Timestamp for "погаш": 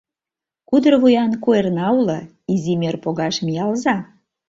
3.03-3.35